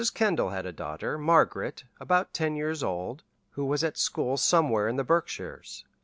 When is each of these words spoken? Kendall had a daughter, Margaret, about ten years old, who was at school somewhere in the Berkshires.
Kendall 0.15 0.49
had 0.49 0.65
a 0.65 0.71
daughter, 0.73 1.15
Margaret, 1.19 1.83
about 1.99 2.33
ten 2.33 2.55
years 2.55 2.81
old, 2.81 3.23
who 3.51 3.63
was 3.65 3.83
at 3.83 3.99
school 3.99 4.35
somewhere 4.35 4.87
in 4.87 4.95
the 4.95 5.03
Berkshires. 5.03 5.85